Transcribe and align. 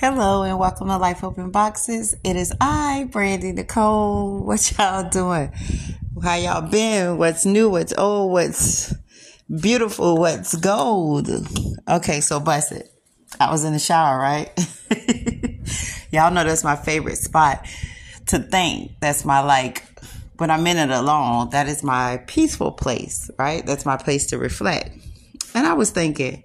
Hello 0.00 0.44
and 0.44 0.60
welcome 0.60 0.86
to 0.86 0.96
Life 0.96 1.24
Open 1.24 1.50
Boxes. 1.50 2.14
It 2.22 2.36
is 2.36 2.52
I, 2.60 3.08
Brandy 3.10 3.50
Nicole. 3.50 4.44
What 4.44 4.78
y'all 4.78 5.10
doing? 5.10 5.50
How 6.22 6.36
y'all 6.36 6.70
been? 6.70 7.18
What's 7.18 7.44
new? 7.44 7.68
What's 7.68 7.92
old? 7.98 8.30
What's 8.30 8.94
beautiful? 9.50 10.16
What's 10.16 10.54
gold? 10.54 11.28
Okay, 11.88 12.20
so 12.20 12.38
bust 12.38 12.70
it. 12.70 12.88
I 13.40 13.50
was 13.50 13.64
in 13.64 13.72
the 13.72 13.80
shower, 13.80 14.20
right? 14.20 14.52
y'all 16.12 16.30
know 16.32 16.44
that's 16.44 16.62
my 16.62 16.76
favorite 16.76 17.18
spot 17.18 17.66
to 18.26 18.38
think. 18.38 18.92
That's 19.00 19.24
my 19.24 19.40
like 19.40 19.82
when 20.36 20.52
I'm 20.52 20.64
in 20.68 20.76
it 20.76 20.90
alone, 20.90 21.50
that 21.50 21.66
is 21.66 21.82
my 21.82 22.22
peaceful 22.28 22.70
place, 22.70 23.32
right? 23.36 23.66
That's 23.66 23.84
my 23.84 23.96
place 23.96 24.26
to 24.26 24.38
reflect. 24.38 24.96
And 25.54 25.66
I 25.66 25.72
was 25.72 25.90
thinking, 25.90 26.44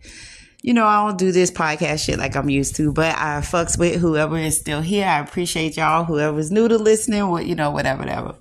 you 0.64 0.74
know, 0.74 0.86
I 0.86 1.06
don't 1.06 1.18
do 1.18 1.34
this 1.34 1.52
podcast 1.52 2.06
shit 2.06 2.18
like 2.18 2.38
I'm 2.38 2.50
used 2.50 2.78
to, 2.78 2.94
but 2.94 3.14
I 3.18 3.42
fucks 3.42 3.78
with 3.78 4.00
whoever 4.00 4.38
is 4.38 4.58
still 4.58 4.80
here. 4.80 5.06
I 5.06 5.20
appreciate 5.20 5.76
y'all. 5.76 6.06
Whoever's 6.06 6.52
new 6.52 6.70
to 6.70 6.78
listening, 6.78 7.28
what 7.28 7.46
you 7.46 7.54
know, 7.54 7.72
whatever, 7.72 8.00
whatever. 8.00 8.36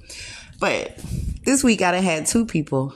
But 0.61 0.97
this 1.45 1.65
week 1.65 1.83
I 1.83 1.97
had 1.97 2.27
two 2.27 2.47
people. 2.47 2.95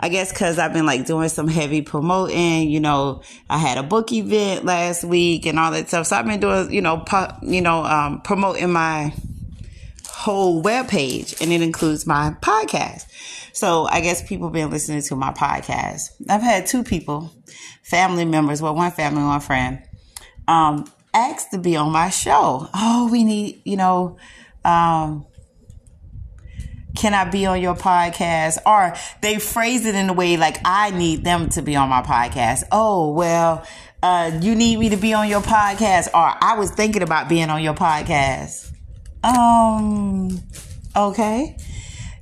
I 0.00 0.08
guess 0.08 0.32
because 0.32 0.58
I've 0.58 0.72
been 0.72 0.86
like 0.86 1.04
doing 1.04 1.28
some 1.28 1.46
heavy 1.46 1.82
promoting. 1.82 2.70
You 2.70 2.80
know, 2.80 3.20
I 3.50 3.58
had 3.58 3.76
a 3.76 3.82
book 3.82 4.12
event 4.12 4.64
last 4.64 5.04
week 5.04 5.44
and 5.44 5.58
all 5.58 5.72
that 5.72 5.88
stuff. 5.88 6.06
So 6.06 6.16
I've 6.16 6.24
been 6.24 6.40
doing, 6.40 6.72
you 6.72 6.80
know, 6.80 6.98
po- 6.98 7.36
you 7.42 7.60
know, 7.60 7.84
um, 7.84 8.22
promoting 8.22 8.72
my 8.72 9.12
whole 10.18 10.60
web 10.60 10.88
page, 10.88 11.34
and 11.40 11.52
it 11.52 11.62
includes 11.62 12.04
my 12.04 12.34
podcast. 12.40 13.06
So 13.52 13.86
I 13.86 14.00
guess 14.00 14.26
people 14.26 14.50
been 14.50 14.68
listening 14.68 15.00
to 15.02 15.14
my 15.14 15.32
podcast. 15.32 16.10
I've 16.28 16.42
had 16.42 16.66
two 16.66 16.82
people, 16.82 17.32
family 17.84 18.24
members, 18.24 18.60
well, 18.60 18.74
one 18.74 18.90
family, 18.90 19.22
one 19.22 19.40
friend, 19.40 19.80
um, 20.48 20.90
asked 21.14 21.52
to 21.52 21.58
be 21.58 21.76
on 21.76 21.92
my 21.92 22.10
show. 22.10 22.68
Oh, 22.74 23.08
we 23.12 23.22
need, 23.22 23.62
you 23.64 23.76
know, 23.76 24.16
um, 24.64 25.24
can 26.96 27.14
I 27.14 27.30
be 27.30 27.46
on 27.46 27.60
your 27.60 27.76
podcast? 27.76 28.58
Or 28.66 28.96
they 29.20 29.38
phrase 29.38 29.86
it 29.86 29.94
in 29.94 30.10
a 30.10 30.12
way 30.12 30.36
like 30.36 30.58
I 30.64 30.90
need 30.90 31.22
them 31.22 31.48
to 31.50 31.62
be 31.62 31.76
on 31.76 31.88
my 31.88 32.02
podcast. 32.02 32.64
Oh, 32.72 33.12
well, 33.12 33.64
uh, 34.02 34.32
you 34.40 34.56
need 34.56 34.80
me 34.80 34.88
to 34.88 34.96
be 34.96 35.14
on 35.14 35.28
your 35.28 35.42
podcast, 35.42 36.08
or 36.08 36.34
I 36.40 36.56
was 36.58 36.72
thinking 36.72 37.02
about 37.02 37.28
being 37.28 37.50
on 37.50 37.62
your 37.62 37.74
podcast. 37.74 38.67
Um, 39.22 40.40
okay. 40.96 41.56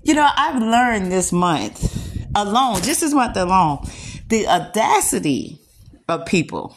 You 0.03 0.15
know, 0.15 0.29
I've 0.37 0.61
learned 0.61 1.11
this 1.11 1.33
month 1.33 2.29
alone, 2.35 2.83
just 2.83 3.01
this 3.01 3.13
month 3.13 3.37
alone, 3.37 3.87
the 4.29 4.47
audacity 4.47 5.59
of 6.09 6.27
people. 6.27 6.77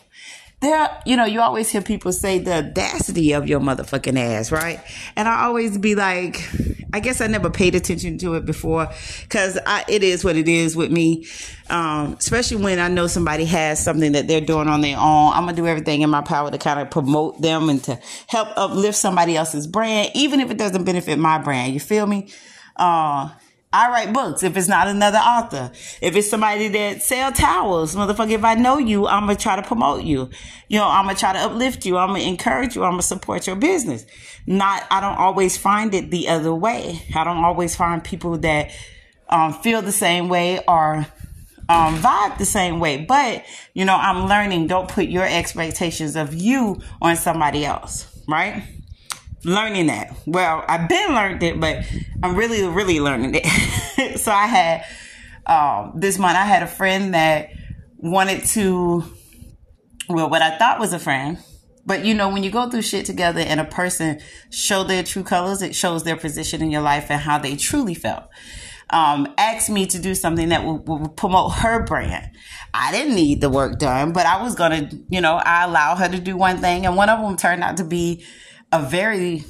There, 0.62 1.02
you 1.06 1.16
know, 1.16 1.24
you 1.24 1.40
always 1.40 1.70
hear 1.70 1.82
people 1.82 2.12
say 2.12 2.38
the 2.38 2.58
audacity 2.58 3.32
of 3.32 3.48
your 3.48 3.62
motherfucking 3.62 4.20
ass, 4.20 4.52
right? 4.52 4.82
And 5.16 5.26
I 5.26 5.46
always 5.46 5.78
be 5.78 5.96
like, 5.96 6.50
I 6.92 7.00
guess 7.00 7.22
I 7.22 7.28
never 7.28 7.50
paid 7.50 7.76
attention 7.76 8.18
to 8.18 8.34
it 8.34 8.46
before 8.46 8.90
because 9.22 9.58
it 9.88 10.04
is 10.04 10.26
what 10.26 10.36
it 10.36 10.50
is 10.50 10.76
with 10.76 10.92
me. 10.92 11.28
Um, 11.70 12.14
especially 12.20 12.58
when 12.58 12.78
I 12.78 12.90
know 12.90 13.08
somebody 13.08 13.46
has 13.46 13.82
something 13.82 14.12
that 14.12 14.28
they're 14.28 14.42
doing 14.42 14.68
on 14.68 14.82
their 14.82 14.98
own. 14.98 15.32
I'm 15.34 15.46
gonna 15.46 15.56
do 15.56 15.66
everything 15.66 16.02
in 16.02 16.10
my 16.10 16.22
power 16.22 16.52
to 16.52 16.58
kind 16.58 16.82
of 16.82 16.92
promote 16.92 17.42
them 17.42 17.70
and 17.70 17.82
to 17.86 17.98
help 18.28 18.50
uplift 18.58 18.98
somebody 18.98 19.38
else's 19.38 19.66
brand, 19.66 20.12
even 20.14 20.42
if 20.42 20.52
it 20.52 20.58
doesn't 20.58 20.84
benefit 20.84 21.20
my 21.20 21.38
brand. 21.38 21.74
You 21.74 21.80
feel 21.80 22.06
me? 22.06 22.34
Uh, 22.76 23.30
I 23.72 23.92
write 23.92 24.14
books 24.14 24.42
if 24.42 24.58
it's 24.58 24.68
not 24.68 24.88
another 24.88 25.20
author. 25.20 25.72
If 26.02 26.16
it's 26.16 26.28
somebody 26.28 26.70
that 26.70 27.04
sell 27.04 27.32
towels, 27.32 27.96
motherfucker, 27.96 28.32
if 28.32 28.44
I 28.44 28.56
know 28.56 28.80
you, 28.80 29.06
I'm 29.06 29.28
gonna 29.28 29.36
try 29.36 29.56
to 29.56 29.62
promote 29.62 30.04
you. 30.04 30.32
You 30.70 30.80
know, 30.80 30.88
I'm 30.88 31.06
gonna 31.06 31.18
try 31.18 31.34
to 31.34 31.40
uplift 31.40 31.86
you. 31.86 31.98
I'm 31.98 32.10
gonna 32.10 32.22
encourage 32.22 32.76
you. 32.76 32.84
I'm 32.84 32.94
gonna 32.94 33.04
support 33.04 33.46
your 33.46 33.56
business. 33.56 34.08
Not, 34.48 34.84
I 34.90 35.00
don't 35.02 35.18
always 35.18 35.56
find 35.56 35.94
it 35.94 36.10
the 36.10 36.30
other 36.30 36.54
way. 36.54 37.04
I 37.14 37.24
don't 37.24 37.44
always 37.44 37.76
find 37.76 38.04
people 38.04 38.40
that 38.40 38.72
um, 39.30 39.54
feel 39.54 39.84
the 39.84 39.92
same 39.92 40.30
way 40.30 40.64
or 40.68 41.06
um, 41.70 41.96
vibe 42.00 42.40
the 42.40 42.46
same 42.46 42.80
way. 42.80 43.06
But, 43.06 43.46
you 43.76 43.86
know, 43.86 43.96
I'm 43.96 44.28
learning 44.28 44.66
don't 44.66 44.90
put 44.90 45.06
your 45.06 45.26
expectations 45.26 46.16
of 46.16 46.34
you 46.34 46.82
on 47.04 47.16
somebody 47.16 47.66
else, 47.66 48.08
right? 48.28 48.64
Learning 49.44 49.88
that. 49.88 50.16
Well, 50.26 50.64
I've 50.68 50.90
been 50.90 51.14
learned 51.14 51.44
it, 51.44 51.60
but 51.60 51.86
I'm 52.24 52.36
really, 52.36 52.64
really 52.68 53.00
learning 53.00 53.36
it. 53.36 54.20
so 54.20 54.32
I 54.32 54.48
had 54.48 54.86
um, 55.46 55.94
this 55.96 56.18
month. 56.18 56.38
I 56.38 56.46
had 56.46 56.64
a 56.64 56.68
friend 56.68 57.14
that 57.14 57.50
wanted 57.98 58.46
to, 58.46 59.04
well, 60.08 60.30
what 60.30 60.42
I 60.42 60.58
thought 60.58 60.80
was 60.80 60.94
a 60.94 61.00
friend. 61.00 61.38
But 61.86 62.06
you 62.06 62.14
know, 62.14 62.30
when 62.30 62.44
you 62.44 62.52
go 62.52 62.70
through 62.70 62.84
shit 62.84 63.06
together 63.06 63.40
and 63.40 63.60
a 63.60 63.66
person 63.66 64.20
show 64.52 64.84
their 64.84 65.02
true 65.02 65.24
colors, 65.24 65.62
it 65.62 65.74
shows 65.74 66.04
their 66.04 66.18
position 66.18 66.62
in 66.62 66.70
your 66.70 66.82
life 66.82 67.10
and 67.10 67.20
how 67.20 67.40
they 67.40 67.56
truly 67.56 67.96
felt. 67.96 68.26
Um, 68.92 69.34
asked 69.38 69.70
me 69.70 69.86
to 69.88 70.00
do 70.00 70.14
something 70.16 70.50
that 70.50 70.66
would, 70.66 70.88
would, 70.88 71.16
promote 71.16 71.54
her 71.54 71.84
brand. 71.84 72.30
I 72.74 72.92
didn't 72.92 73.16
need 73.16 73.40
the 73.40 73.50
work 73.50 73.80
done, 73.80 74.14
but 74.14 74.26
I 74.26 74.42
was 74.42 74.56
gonna, 74.56 74.90
you 75.10 75.22
know, 75.22 75.36
I 75.36 75.64
allow 75.66 75.96
her 75.96 76.10
to 76.10 76.20
do 76.20 76.36
one 76.36 76.58
thing, 76.58 76.86
and 76.86 76.96
one 76.96 77.10
of 77.10 77.20
them 77.20 77.38
turned 77.38 77.64
out 77.64 77.78
to 77.78 77.84
be 77.84 78.24
a 78.72 78.82
very 78.82 79.44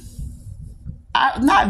I, 1.14 1.40
not 1.40 1.66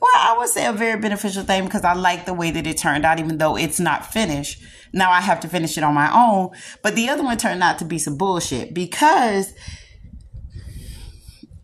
well 0.00 0.10
i 0.14 0.36
would 0.38 0.48
say 0.48 0.66
a 0.66 0.72
very 0.72 1.00
beneficial 1.00 1.42
thing 1.42 1.64
because 1.64 1.84
i 1.84 1.92
like 1.92 2.24
the 2.24 2.34
way 2.34 2.50
that 2.52 2.66
it 2.66 2.76
turned 2.76 3.04
out 3.04 3.18
even 3.18 3.38
though 3.38 3.56
it's 3.56 3.80
not 3.80 4.06
finished 4.12 4.62
now 4.92 5.10
i 5.10 5.20
have 5.20 5.40
to 5.40 5.48
finish 5.48 5.76
it 5.76 5.84
on 5.84 5.94
my 5.94 6.10
own 6.12 6.50
but 6.82 6.94
the 6.94 7.08
other 7.08 7.24
one 7.24 7.36
turned 7.36 7.62
out 7.62 7.78
to 7.80 7.84
be 7.84 7.98
some 7.98 8.16
bullshit 8.16 8.72
because 8.74 9.52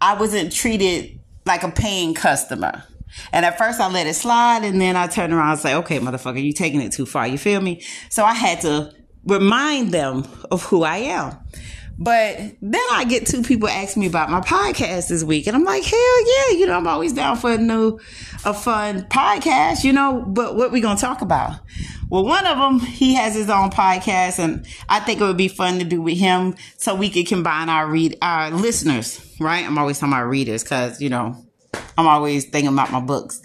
i 0.00 0.14
wasn't 0.14 0.52
treated 0.52 1.20
like 1.46 1.62
a 1.62 1.70
paying 1.70 2.12
customer 2.12 2.84
and 3.32 3.44
at 3.44 3.58
first 3.58 3.80
I 3.80 3.90
let 3.90 4.06
it 4.06 4.14
slide 4.14 4.64
and 4.64 4.80
then 4.80 4.96
I 4.96 5.06
turned 5.06 5.32
around 5.32 5.50
and 5.50 5.60
say, 5.60 5.74
okay, 5.74 5.98
motherfucker, 5.98 6.42
you 6.42 6.52
taking 6.52 6.80
it 6.80 6.92
too 6.92 7.06
far. 7.06 7.26
You 7.26 7.38
feel 7.38 7.60
me? 7.60 7.82
So 8.08 8.24
I 8.24 8.32
had 8.34 8.60
to 8.62 8.92
remind 9.26 9.92
them 9.92 10.24
of 10.50 10.62
who 10.64 10.82
I 10.82 10.96
am. 10.96 11.36
But 12.02 12.38
then 12.60 12.82
I 12.90 13.04
get 13.04 13.26
two 13.26 13.42
people 13.42 13.68
ask 13.68 13.96
me 13.96 14.06
about 14.06 14.28
my 14.28 14.40
podcast 14.40 15.08
this 15.08 15.22
week, 15.22 15.46
and 15.46 15.54
I'm 15.54 15.62
like, 15.62 15.84
hell 15.84 16.26
yeah, 16.26 16.58
you 16.58 16.66
know, 16.66 16.76
I'm 16.76 16.88
always 16.88 17.12
down 17.12 17.36
for 17.36 17.52
a 17.52 17.58
new, 17.58 18.00
a 18.44 18.52
fun 18.52 19.02
podcast, 19.02 19.84
you 19.84 19.92
know. 19.92 20.24
But 20.26 20.56
what 20.56 20.72
we 20.72 20.80
gonna 20.80 20.98
talk 20.98 21.22
about? 21.22 21.60
Well, 22.10 22.24
one 22.24 22.44
of 22.44 22.58
them, 22.58 22.80
he 22.80 23.14
has 23.14 23.36
his 23.36 23.48
own 23.48 23.70
podcast, 23.70 24.40
and 24.40 24.66
I 24.88 24.98
think 24.98 25.20
it 25.20 25.24
would 25.24 25.36
be 25.36 25.46
fun 25.46 25.78
to 25.78 25.84
do 25.84 26.02
with 26.02 26.18
him, 26.18 26.56
so 26.76 26.96
we 26.96 27.08
could 27.08 27.28
combine 27.28 27.68
our 27.68 27.86
read 27.86 28.18
our 28.20 28.50
listeners, 28.50 29.24
right? 29.38 29.64
I'm 29.64 29.78
always 29.78 30.00
talking 30.00 30.12
about 30.12 30.24
readers, 30.24 30.64
cause 30.64 31.00
you 31.00 31.08
know, 31.08 31.36
I'm 31.96 32.08
always 32.08 32.46
thinking 32.46 32.72
about 32.72 32.90
my 32.90 33.00
books. 33.00 33.40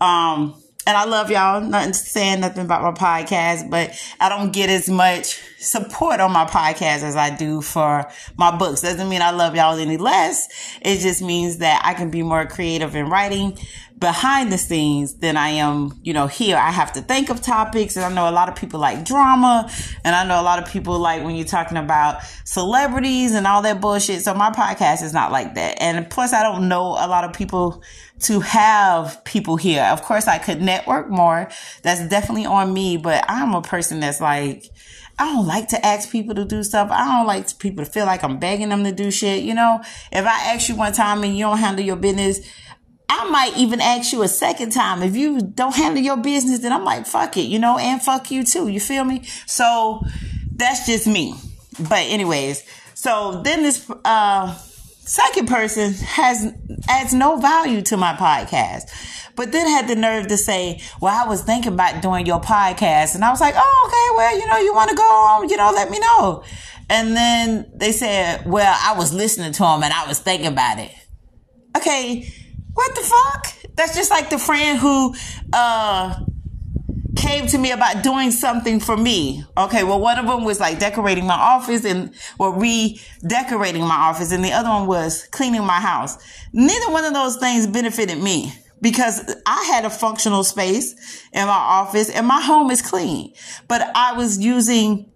Um, 0.00 0.54
and 0.86 0.96
I 0.96 1.04
love 1.04 1.30
y'all. 1.30 1.60
Nothing 1.60 1.92
saying 1.92 2.40
nothing 2.40 2.64
about 2.64 2.82
my 2.82 2.92
podcast, 2.92 3.68
but 3.68 3.90
I 4.20 4.28
don't 4.28 4.52
get 4.52 4.70
as 4.70 4.88
much 4.88 5.42
support 5.58 6.20
on 6.20 6.32
my 6.32 6.44
podcast 6.44 7.02
as 7.02 7.16
I 7.16 7.34
do 7.34 7.60
for 7.60 8.08
my 8.36 8.56
books. 8.56 8.82
Doesn't 8.82 9.08
mean 9.08 9.20
I 9.20 9.32
love 9.32 9.56
y'all 9.56 9.78
any 9.78 9.96
less. 9.96 10.48
It 10.80 11.00
just 11.00 11.22
means 11.22 11.58
that 11.58 11.82
I 11.84 11.94
can 11.94 12.10
be 12.10 12.22
more 12.22 12.46
creative 12.46 12.94
in 12.94 13.10
writing 13.10 13.58
behind 13.98 14.52
the 14.52 14.58
scenes 14.58 15.14
than 15.14 15.36
I 15.36 15.48
am, 15.48 15.98
you 16.02 16.12
know, 16.12 16.26
here. 16.26 16.56
I 16.56 16.70
have 16.70 16.92
to 16.92 17.00
think 17.00 17.30
of 17.30 17.40
topics 17.40 17.96
and 17.96 18.04
I 18.04 18.12
know 18.12 18.28
a 18.28 18.30
lot 18.30 18.48
of 18.48 18.54
people 18.54 18.78
like 18.78 19.04
drama 19.04 19.70
and 20.04 20.14
I 20.14 20.26
know 20.26 20.40
a 20.40 20.44
lot 20.44 20.62
of 20.62 20.70
people 20.70 20.98
like 20.98 21.24
when 21.24 21.34
you're 21.34 21.46
talking 21.46 21.78
about 21.78 22.22
celebrities 22.44 23.34
and 23.34 23.46
all 23.46 23.62
that 23.62 23.80
bullshit. 23.80 24.22
So 24.22 24.34
my 24.34 24.50
podcast 24.50 25.02
is 25.02 25.14
not 25.14 25.32
like 25.32 25.54
that. 25.54 25.80
And 25.80 26.08
plus 26.10 26.34
I 26.34 26.42
don't 26.42 26.68
know 26.68 26.88
a 26.90 27.08
lot 27.08 27.24
of 27.24 27.32
people 27.32 27.82
to 28.18 28.40
have 28.40 29.22
people 29.24 29.56
here. 29.56 29.84
Of 29.84 30.02
course 30.02 30.26
I 30.26 30.38
could 30.38 30.62
network 30.62 31.08
more. 31.08 31.50
That's 31.82 32.08
definitely 32.08 32.46
on 32.46 32.72
me, 32.72 32.96
but 32.96 33.24
I'm 33.28 33.54
a 33.54 33.62
person 33.62 34.00
that's 34.00 34.20
like, 34.20 34.64
I 35.18 35.32
don't 35.32 35.46
like 35.46 35.68
to 35.68 35.84
ask 35.84 36.10
people 36.10 36.34
to 36.34 36.44
do 36.44 36.62
stuff. 36.62 36.90
I 36.90 37.16
don't 37.16 37.26
like 37.26 37.58
people 37.58 37.84
to 37.84 37.90
feel 37.90 38.06
like 38.06 38.22
I'm 38.22 38.38
begging 38.38 38.68
them 38.70 38.84
to 38.84 38.92
do 38.92 39.10
shit. 39.10 39.44
You 39.44 39.54
know, 39.54 39.80
if 40.12 40.24
I 40.26 40.54
ask 40.54 40.68
you 40.68 40.76
one 40.76 40.92
time 40.92 41.22
and 41.24 41.36
you 41.36 41.44
don't 41.44 41.58
handle 41.58 41.84
your 41.84 41.96
business, 41.96 42.40
I 43.08 43.28
might 43.30 43.56
even 43.56 43.80
ask 43.80 44.12
you 44.12 44.22
a 44.22 44.28
second 44.28 44.72
time. 44.72 45.02
If 45.02 45.16
you 45.16 45.40
don't 45.40 45.74
handle 45.74 46.02
your 46.02 46.16
business, 46.16 46.60
then 46.60 46.72
I'm 46.72 46.84
like, 46.84 47.06
fuck 47.06 47.36
it, 47.36 47.42
you 47.42 47.58
know, 47.58 47.78
and 47.78 48.02
fuck 48.02 48.30
you 48.30 48.44
too. 48.44 48.68
You 48.68 48.80
feel 48.80 49.04
me? 49.04 49.24
So 49.46 50.02
that's 50.54 50.86
just 50.86 51.06
me. 51.06 51.34
But 51.78 52.06
anyways, 52.06 52.64
so 52.94 53.42
then 53.42 53.62
this 53.62 53.90
uh 54.04 54.58
second 55.06 55.46
person 55.46 55.92
has 55.94 56.52
adds 56.88 57.14
no 57.14 57.36
value 57.36 57.80
to 57.82 57.96
my 57.96 58.12
podcast. 58.14 58.90
But 59.36 59.52
then 59.52 59.66
had 59.66 59.86
the 59.86 59.96
nerve 59.96 60.28
to 60.28 60.36
say, 60.36 60.80
Well, 61.00 61.14
I 61.14 61.28
was 61.28 61.42
thinking 61.42 61.72
about 61.72 62.02
doing 62.02 62.26
your 62.26 62.40
podcast. 62.40 63.14
And 63.14 63.24
I 63.24 63.30
was 63.30 63.40
like, 63.40 63.54
Oh, 63.56 63.84
okay, 63.86 64.16
well, 64.16 64.38
you 64.38 64.46
know, 64.46 64.58
you 64.58 64.74
want 64.74 64.90
to 64.90 64.96
go 64.96 65.02
on, 65.02 65.48
you 65.48 65.56
know, 65.56 65.70
let 65.74 65.90
me 65.90 65.98
know. 65.98 66.42
And 66.88 67.16
then 67.16 67.70
they 67.74 67.92
said, 67.92 68.46
Well, 68.46 68.76
I 68.82 68.98
was 68.98 69.12
listening 69.12 69.52
to 69.52 69.64
him 69.64 69.82
and 69.82 69.92
I 69.92 70.06
was 70.06 70.18
thinking 70.18 70.48
about 70.48 70.78
it. 70.78 70.92
Okay, 71.76 72.28
what 72.72 72.94
the 72.94 73.02
fuck? 73.02 73.74
That's 73.76 73.94
just 73.94 74.10
like 74.10 74.30
the 74.30 74.38
friend 74.38 74.78
who 74.78 75.14
uh 75.52 76.18
came 77.26 77.46
to 77.48 77.58
me 77.58 77.72
about 77.72 78.02
doing 78.02 78.30
something 78.30 78.78
for 78.78 78.96
me. 78.96 79.44
Okay, 79.58 79.82
well, 79.82 80.00
one 80.00 80.18
of 80.18 80.26
them 80.26 80.44
was 80.44 80.60
like 80.60 80.78
decorating 80.78 81.26
my 81.26 81.34
office 81.34 81.84
and 81.84 82.14
or 82.38 82.54
redecorating 82.54 83.82
my 83.82 83.96
office, 83.96 84.32
and 84.32 84.44
the 84.44 84.52
other 84.52 84.68
one 84.68 84.86
was 84.86 85.26
cleaning 85.32 85.64
my 85.64 85.80
house. 85.80 86.16
Neither 86.52 86.90
one 86.90 87.04
of 87.04 87.12
those 87.12 87.36
things 87.36 87.66
benefited 87.66 88.22
me 88.22 88.52
because 88.80 89.34
I 89.46 89.64
had 89.64 89.84
a 89.84 89.90
functional 89.90 90.44
space 90.44 90.94
in 91.32 91.46
my 91.46 91.52
office 91.52 92.10
and 92.10 92.26
my 92.26 92.40
home 92.40 92.70
is 92.70 92.82
clean, 92.82 93.32
but 93.68 93.82
I 93.94 94.12
was 94.12 94.38
using 94.38 95.10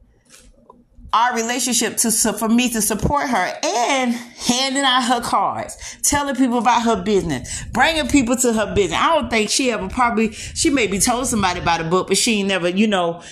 our 1.13 1.35
relationship 1.35 1.97
to 1.97 2.11
for 2.11 2.49
me 2.49 2.71
to 2.71 2.81
support 2.81 3.29
her 3.29 3.53
and 3.65 4.13
handing 4.13 4.85
out 4.85 5.03
her 5.03 5.21
cards, 5.21 5.99
telling 6.03 6.37
people 6.37 6.59
about 6.59 6.83
her 6.83 7.03
business, 7.03 7.65
bringing 7.73 8.09
people 8.09 8.37
to 8.37 8.53
her 8.53 8.75
business. 8.75 8.99
I 9.01 9.15
don't 9.17 9.29
think 9.29 9.51
she 9.51 9.71
ever 9.73 9.89
probably 9.89 10.33
she 10.33 10.71
maybe 10.71 10.99
told 10.99 11.27
somebody 11.27 11.61
about 11.61 11.81
a 11.81 11.85
book, 11.85 12.09
but 12.09 12.17
she 12.17 12.43
never, 12.43 12.69
you 12.69 12.87
know, 12.87 13.23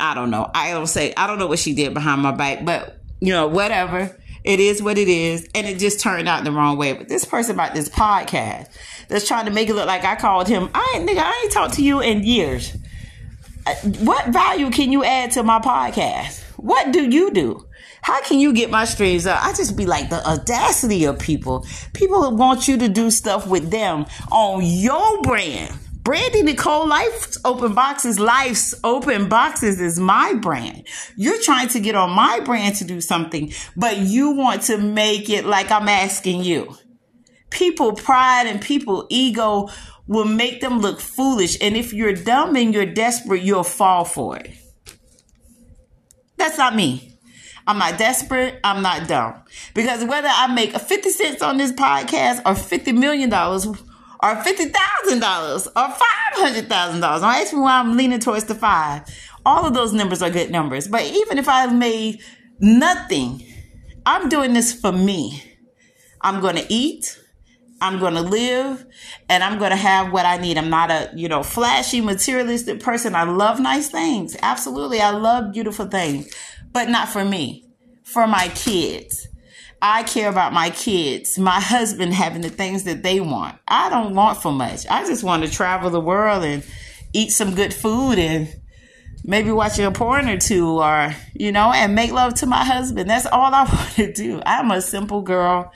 I 0.00 0.14
don't 0.14 0.30
know. 0.30 0.50
I 0.54 0.72
don't 0.72 0.86
say 0.86 1.12
I 1.16 1.26
don't 1.26 1.38
know 1.38 1.46
what 1.46 1.58
she 1.58 1.74
did 1.74 1.92
behind 1.92 2.22
my 2.22 2.32
back, 2.32 2.64
but 2.64 2.98
you 3.20 3.32
know, 3.32 3.46
whatever. 3.46 4.16
It 4.44 4.60
is 4.60 4.80
what 4.80 4.96
it 4.96 5.08
is, 5.08 5.48
and 5.56 5.66
it 5.66 5.80
just 5.80 5.98
turned 5.98 6.28
out 6.28 6.44
the 6.44 6.52
wrong 6.52 6.78
way. 6.78 6.92
But 6.92 7.08
this 7.08 7.24
person 7.24 7.56
about 7.56 7.74
this 7.74 7.88
podcast 7.88 8.68
that's 9.08 9.26
trying 9.26 9.46
to 9.46 9.50
make 9.50 9.68
it 9.68 9.74
look 9.74 9.88
like 9.88 10.04
I 10.04 10.14
called 10.14 10.46
him. 10.46 10.70
I 10.72 10.94
ain't 10.94 11.08
nigga, 11.08 11.18
I 11.18 11.40
ain't 11.42 11.52
talked 11.52 11.74
to 11.74 11.82
you 11.82 12.00
in 12.00 12.22
years. 12.22 12.76
Uh, 13.66 13.74
what 14.04 14.28
value 14.28 14.70
can 14.70 14.92
you 14.92 15.02
add 15.02 15.32
to 15.32 15.42
my 15.42 15.58
podcast? 15.58 16.45
What 16.56 16.92
do 16.92 17.08
you 17.08 17.30
do? 17.30 17.66
How 18.02 18.20
can 18.22 18.38
you 18.38 18.52
get 18.52 18.70
my 18.70 18.84
streams 18.84 19.26
up? 19.26 19.42
I 19.42 19.52
just 19.52 19.76
be 19.76 19.86
like 19.86 20.10
the 20.10 20.26
audacity 20.26 21.04
of 21.04 21.18
people. 21.18 21.66
People 21.92 22.30
want 22.36 22.68
you 22.68 22.78
to 22.78 22.88
do 22.88 23.10
stuff 23.10 23.46
with 23.46 23.70
them 23.70 24.06
on 24.30 24.60
your 24.62 25.22
brand. 25.22 25.76
Brandy 26.02 26.42
Nicole 26.42 26.86
Life's 26.86 27.36
Open 27.44 27.74
Boxes, 27.74 28.20
Life's 28.20 28.76
Open 28.84 29.28
Boxes 29.28 29.80
is 29.80 29.98
my 29.98 30.34
brand. 30.34 30.86
You're 31.16 31.42
trying 31.42 31.68
to 31.70 31.80
get 31.80 31.96
on 31.96 32.10
my 32.10 32.38
brand 32.40 32.76
to 32.76 32.84
do 32.84 33.00
something, 33.00 33.52
but 33.76 33.98
you 33.98 34.30
want 34.30 34.62
to 34.62 34.78
make 34.78 35.28
it 35.28 35.44
like 35.44 35.72
I'm 35.72 35.88
asking 35.88 36.44
you. 36.44 36.76
People 37.50 37.92
pride 37.94 38.46
and 38.46 38.62
people 38.62 39.08
ego 39.10 39.68
will 40.06 40.26
make 40.26 40.60
them 40.60 40.78
look 40.78 41.00
foolish. 41.00 41.58
And 41.60 41.76
if 41.76 41.92
you're 41.92 42.14
dumb 42.14 42.54
and 42.54 42.72
you're 42.72 42.86
desperate, 42.86 43.42
you'll 43.42 43.64
fall 43.64 44.04
for 44.04 44.36
it. 44.36 44.52
That's 46.46 46.58
not 46.58 46.76
me. 46.76 47.18
I'm 47.66 47.78
not 47.78 47.98
desperate. 47.98 48.60
I'm 48.62 48.80
not 48.80 49.08
dumb. 49.08 49.42
Because 49.74 50.04
whether 50.04 50.28
I 50.30 50.46
make 50.54 50.70
50 50.70 51.10
cents 51.10 51.42
on 51.42 51.56
this 51.56 51.72
podcast 51.72 52.38
or 52.46 52.54
$50 52.54 52.96
million 52.96 53.34
or 53.34 53.74
$50,000 53.74 55.66
or 55.66 55.72
$500,000, 55.74 57.00
don't 57.00 57.24
ask 57.24 57.52
me 57.52 57.58
why 57.58 57.80
I'm 57.80 57.96
leaning 57.96 58.20
towards 58.20 58.44
the 58.44 58.54
five. 58.54 59.02
All 59.44 59.66
of 59.66 59.74
those 59.74 59.92
numbers 59.92 60.22
are 60.22 60.30
good 60.30 60.52
numbers. 60.52 60.86
But 60.86 61.02
even 61.02 61.36
if 61.36 61.48
I've 61.48 61.74
made 61.74 62.22
nothing, 62.60 63.44
I'm 64.06 64.28
doing 64.28 64.52
this 64.52 64.72
for 64.72 64.92
me. 64.92 65.42
I'm 66.20 66.40
going 66.40 66.54
to 66.54 66.72
eat. 66.72 67.20
I'm 67.80 67.98
going 67.98 68.14
to 68.14 68.22
live 68.22 68.86
and 69.28 69.44
I'm 69.44 69.58
going 69.58 69.70
to 69.70 69.76
have 69.76 70.12
what 70.12 70.24
I 70.24 70.38
need. 70.38 70.56
I'm 70.56 70.70
not 70.70 70.90
a, 70.90 71.10
you 71.14 71.28
know, 71.28 71.42
flashy 71.42 72.00
materialistic 72.00 72.80
person. 72.80 73.14
I 73.14 73.24
love 73.24 73.60
nice 73.60 73.90
things. 73.90 74.36
Absolutely. 74.42 75.00
I 75.00 75.10
love 75.10 75.52
beautiful 75.52 75.86
things, 75.86 76.32
but 76.72 76.88
not 76.88 77.08
for 77.08 77.24
me, 77.24 77.66
for 78.02 78.26
my 78.26 78.48
kids. 78.54 79.28
I 79.82 80.04
care 80.04 80.30
about 80.30 80.54
my 80.54 80.70
kids, 80.70 81.38
my 81.38 81.60
husband 81.60 82.14
having 82.14 82.40
the 82.40 82.48
things 82.48 82.84
that 82.84 83.02
they 83.02 83.20
want. 83.20 83.58
I 83.68 83.90
don't 83.90 84.14
want 84.14 84.38
for 84.38 84.52
much. 84.52 84.86
I 84.88 85.04
just 85.06 85.22
want 85.22 85.44
to 85.44 85.50
travel 85.50 85.90
the 85.90 86.00
world 86.00 86.44
and 86.44 86.64
eat 87.12 87.30
some 87.30 87.54
good 87.54 87.74
food 87.74 88.18
and 88.18 88.48
maybe 89.22 89.50
watch 89.50 89.78
a 89.78 89.90
porn 89.90 90.30
or 90.30 90.38
two 90.38 90.80
or, 90.80 91.14
you 91.34 91.52
know, 91.52 91.72
and 91.72 91.94
make 91.94 92.12
love 92.12 92.34
to 92.34 92.46
my 92.46 92.64
husband. 92.64 93.10
That's 93.10 93.26
all 93.26 93.54
I 93.54 93.64
want 93.72 93.90
to 93.96 94.12
do. 94.12 94.40
I'm 94.46 94.70
a 94.70 94.80
simple 94.80 95.20
girl 95.20 95.72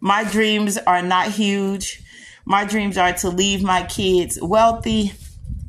my 0.00 0.24
dreams 0.24 0.78
are 0.78 1.02
not 1.02 1.28
huge. 1.28 2.02
My 2.44 2.64
dreams 2.64 2.96
are 2.96 3.12
to 3.14 3.28
leave 3.28 3.62
my 3.62 3.84
kids 3.84 4.38
wealthy 4.40 5.12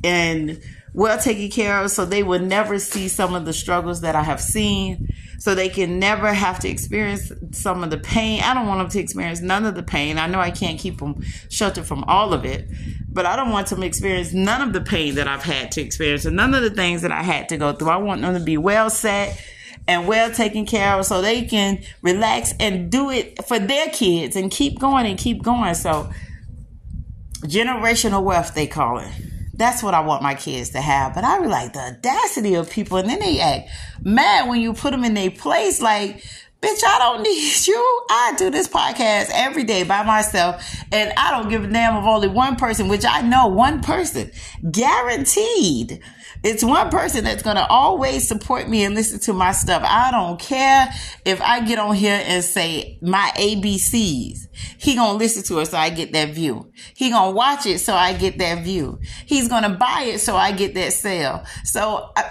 and 0.02 0.60
well 0.94 1.18
taken 1.18 1.50
care 1.50 1.82
of 1.82 1.90
so 1.90 2.04
they 2.04 2.22
will 2.22 2.40
never 2.40 2.78
see 2.78 3.08
some 3.08 3.34
of 3.34 3.44
the 3.44 3.52
struggles 3.52 4.00
that 4.00 4.16
I 4.16 4.22
have 4.22 4.40
seen. 4.40 5.08
So 5.38 5.54
they 5.54 5.70
can 5.70 5.98
never 5.98 6.32
have 6.32 6.58
to 6.60 6.68
experience 6.68 7.32
some 7.52 7.82
of 7.82 7.90
the 7.90 7.98
pain. 7.98 8.42
I 8.42 8.52
don't 8.52 8.66
want 8.66 8.80
them 8.80 8.90
to 8.90 8.98
experience 8.98 9.40
none 9.40 9.64
of 9.64 9.74
the 9.74 9.82
pain. 9.82 10.18
I 10.18 10.26
know 10.26 10.38
I 10.38 10.50
can't 10.50 10.78
keep 10.78 10.98
them 10.98 11.22
sheltered 11.48 11.86
from 11.86 12.04
all 12.04 12.34
of 12.34 12.44
it, 12.44 12.68
but 13.08 13.24
I 13.24 13.36
don't 13.36 13.50
want 13.50 13.68
them 13.68 13.80
to 13.80 13.86
experience 13.86 14.34
none 14.34 14.60
of 14.60 14.74
the 14.74 14.82
pain 14.82 15.14
that 15.14 15.28
I've 15.28 15.42
had 15.42 15.72
to 15.72 15.80
experience 15.80 16.26
and 16.26 16.36
none 16.36 16.52
of 16.52 16.62
the 16.62 16.70
things 16.70 17.00
that 17.02 17.12
I 17.12 17.22
had 17.22 17.48
to 17.48 17.56
go 17.56 17.72
through. 17.72 17.88
I 17.88 17.96
want 17.96 18.20
them 18.20 18.34
to 18.34 18.40
be 18.40 18.58
well 18.58 18.90
set 18.90 19.42
and 19.88 20.06
well 20.06 20.30
taken 20.30 20.66
care 20.66 20.94
of 20.94 21.06
so 21.06 21.20
they 21.20 21.42
can 21.42 21.82
relax 22.02 22.54
and 22.60 22.90
do 22.90 23.10
it 23.10 23.44
for 23.44 23.58
their 23.58 23.88
kids 23.88 24.36
and 24.36 24.50
keep 24.50 24.78
going 24.78 25.06
and 25.06 25.18
keep 25.18 25.42
going. 25.42 25.74
So, 25.74 26.10
generational 27.42 28.22
wealth, 28.22 28.54
they 28.54 28.66
call 28.66 28.98
it. 28.98 29.10
That's 29.54 29.82
what 29.82 29.92
I 29.92 30.00
want 30.00 30.22
my 30.22 30.34
kids 30.34 30.70
to 30.70 30.80
have. 30.80 31.14
But 31.14 31.24
I 31.24 31.38
be 31.38 31.46
like 31.46 31.72
the 31.72 31.80
audacity 31.80 32.54
of 32.54 32.70
people, 32.70 32.96
and 32.96 33.08
then 33.08 33.18
they 33.18 33.40
act 33.40 33.68
mad 34.02 34.48
when 34.48 34.60
you 34.60 34.72
put 34.72 34.92
them 34.92 35.04
in 35.04 35.14
their 35.14 35.30
place. 35.30 35.82
Like, 35.82 36.24
bitch, 36.62 36.82
I 36.86 36.98
don't 36.98 37.22
need 37.24 37.66
you. 37.66 38.06
I 38.10 38.34
do 38.38 38.50
this 38.50 38.68
podcast 38.68 39.30
every 39.34 39.64
day 39.64 39.82
by 39.82 40.02
myself, 40.02 40.64
and 40.92 41.12
I 41.16 41.30
don't 41.30 41.50
give 41.50 41.64
a 41.64 41.68
damn 41.68 41.96
of 41.96 42.06
only 42.06 42.28
one 42.28 42.56
person, 42.56 42.88
which 42.88 43.04
I 43.04 43.20
know 43.22 43.48
one 43.48 43.82
person 43.82 44.30
guaranteed 44.70 46.00
it's 46.42 46.64
one 46.64 46.88
person 46.90 47.24
that's 47.24 47.42
going 47.42 47.56
to 47.56 47.66
always 47.66 48.26
support 48.26 48.68
me 48.68 48.84
and 48.84 48.94
listen 48.94 49.20
to 49.20 49.32
my 49.32 49.52
stuff. 49.52 49.82
I 49.84 50.10
don't 50.10 50.40
care 50.40 50.88
if 51.24 51.40
I 51.42 51.64
get 51.64 51.78
on 51.78 51.94
here 51.94 52.20
and 52.24 52.42
say 52.42 52.98
my 53.02 53.30
ABCs. 53.36 54.46
He 54.78 54.94
going 54.94 55.12
to 55.12 55.16
listen 55.16 55.42
to 55.44 55.60
it 55.60 55.66
so 55.66 55.76
I 55.76 55.90
get 55.90 56.12
that 56.12 56.30
view. 56.30 56.72
He 56.94 57.10
going 57.10 57.32
to 57.32 57.36
watch 57.36 57.66
it 57.66 57.80
so 57.80 57.94
I 57.94 58.14
get 58.14 58.38
that 58.38 58.64
view. 58.64 59.00
He's 59.26 59.48
going 59.48 59.64
to 59.64 59.70
buy 59.70 60.04
it 60.12 60.20
so 60.20 60.36
I 60.36 60.52
get 60.52 60.74
that 60.74 60.92
sale. 60.92 61.44
So 61.64 62.10
I, 62.16 62.30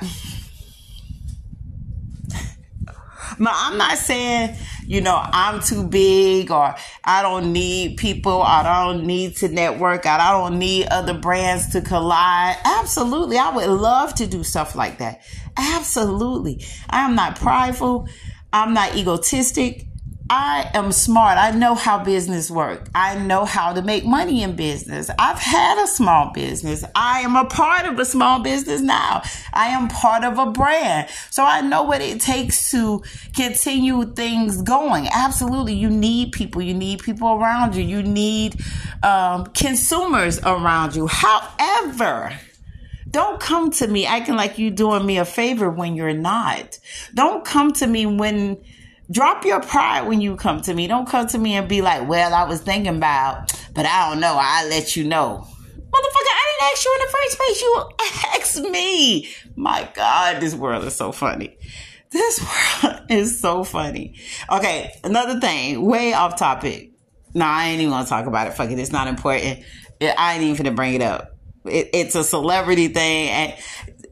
I'm 3.48 3.78
not 3.78 3.98
saying 3.98 4.56
you 4.90 5.02
know, 5.02 5.22
I'm 5.24 5.62
too 5.62 5.88
big 5.88 6.50
or 6.50 6.76
I 7.04 7.22
don't 7.22 7.54
need 7.54 7.98
people. 7.98 8.42
I 8.42 8.64
don't 8.64 9.06
need 9.06 9.36
to 9.38 9.48
network. 9.48 10.08
I 10.08 10.32
don't 10.32 10.58
need 10.58 10.88
other 10.88 11.14
brands 11.14 11.68
to 11.74 11.82
collide. 11.82 12.58
Absolutely. 12.66 13.38
I 13.38 13.56
would 13.56 13.70
love 13.70 14.16
to 14.16 14.26
do 14.26 14.44
stuff 14.44 14.76
like 14.76 14.98
that. 14.98 15.22
Absolutely. 15.56 16.66
I 16.90 17.02
am 17.02 17.14
not 17.14 17.36
prideful. 17.36 18.08
I'm 18.52 18.74
not 18.74 18.96
egotistic. 18.96 19.86
I 20.32 20.70
am 20.76 20.92
smart. 20.92 21.40
I 21.40 21.52
know 21.52 21.74
how 21.74 22.04
business 22.04 22.52
works. 22.52 22.88
I 22.94 23.16
know 23.18 23.46
how 23.46 23.74
to 23.74 23.82
make 23.82 24.06
money 24.06 24.44
in 24.44 24.56
business. 24.56 25.10
I've 25.18 25.40
had 25.40 25.84
a 25.84 25.88
small 25.88 26.32
business. 26.34 26.86
I 26.94 27.22
am 27.22 27.36
a 27.36 27.46
part 27.46 27.88
of 27.88 27.98
a 27.98 28.06
small 28.06 28.40
business 28.44 28.80
now. 28.80 29.24
I 29.54 29.70
am 29.70 29.88
part 29.88 30.24
of 30.24 30.38
a 30.38 30.52
brand. 30.52 31.10
So 31.32 31.44
I 31.44 31.62
know 31.62 31.82
what 31.82 32.02
it 32.02 32.22
takes 32.22 32.70
to 32.72 33.02
continue 33.36 34.06
things 34.14 34.62
going. 34.62 35.08
Absolutely. 35.12 35.74
You 35.74 35.90
need 35.90 36.32
people. 36.32 36.62
You 36.62 36.76
need 36.76 37.00
people 37.00 37.30
around 37.30 37.76
you. 37.76 37.84
You 37.84 38.04
need 38.04 38.62
um, 39.02 39.48
consumers 39.48 40.40
around 40.44 40.96
you. 40.96 41.08
However, 41.08 42.38
don't 43.10 43.40
come 43.40 43.72
to 43.72 43.88
me 43.88 44.06
acting 44.06 44.36
like 44.36 44.60
you're 44.60 44.70
doing 44.70 45.08
me 45.08 45.18
a 45.18 45.26
favor 45.26 45.72
when 45.72 45.96
you're 45.96 46.14
not. 46.14 46.78
Don't 47.16 47.44
come 47.44 47.74
to 47.74 47.88
me 47.88 48.06
when 48.06 48.62
Drop 49.12 49.44
your 49.44 49.62
pride 49.62 50.08
when 50.08 50.22
you 50.22 50.36
come 50.36 50.62
to 50.62 50.74
me. 50.74 50.88
Don't 50.88 51.08
come 51.08 51.28
to 51.28 51.38
me 51.38 51.56
and 51.56 51.68
be 51.68 51.82
like, 51.82 52.08
well, 52.08 52.34
I 52.34 52.44
was 52.44 52.62
thinking 52.62 52.98
about, 52.98 53.52
but 53.74 53.86
I 53.86 54.10
don't 54.10 54.20
know. 54.20 54.38
I'll 54.40 54.70
let 54.70 54.96
you 54.96 55.04
know. 55.04 55.48
Motherfucker, 55.48 56.32
I 56.32 56.54
didn't 56.60 56.72
ask 56.72 56.86
you 56.86 56.96
in 56.96 57.06
the 57.06 57.12
first 57.12 57.38
place. 57.38 57.62
You 57.62 57.90
asked 58.36 58.72
me. 58.72 59.30
My 59.56 59.90
God, 59.96 60.40
this 60.40 60.54
world 60.54 60.86
is 60.86 60.96
so 60.96 61.12
funny. 61.12 61.58
This 62.12 62.40
world 62.84 63.02
is 63.10 63.40
so 63.40 63.64
funny. 63.64 64.16
Okay, 64.52 64.92
another 65.04 65.40
thing, 65.40 65.84
way 65.84 66.14
off 66.14 66.38
topic. 66.38 66.92
No, 67.34 67.46
I 67.46 67.70
ain't 67.70 67.82
even 67.82 67.92
gonna 67.92 68.08
talk 68.08 68.28
about 68.28 68.48
it. 68.48 68.54
Fuck 68.54 68.70
it, 68.70 68.78
it's 68.78 68.92
not 68.92 69.08
important. 69.08 69.64
I 70.02 70.36
ain't 70.36 70.44
even 70.44 70.56
gonna 70.56 70.76
bring 70.76 70.94
it 70.94 71.02
up. 71.02 71.36
It, 71.66 71.90
it's 71.94 72.16
a 72.16 72.24
celebrity 72.24 72.88
thing, 72.90 73.30
and 73.30 73.54